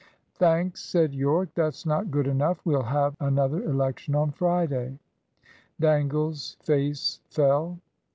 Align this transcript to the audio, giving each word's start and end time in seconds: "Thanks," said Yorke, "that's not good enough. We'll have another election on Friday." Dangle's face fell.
"Thanks," 0.33 0.81
said 0.83 1.13
Yorke, 1.13 1.53
"that's 1.53 1.85
not 1.85 2.09
good 2.09 2.25
enough. 2.25 2.57
We'll 2.65 2.81
have 2.81 3.15
another 3.19 3.61
election 3.63 4.15
on 4.15 4.31
Friday." 4.31 4.97
Dangle's 5.79 6.57
face 6.63 7.19
fell. 7.29 7.77